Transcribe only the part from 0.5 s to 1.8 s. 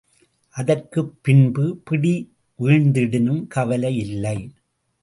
அதற்குப் பின்பு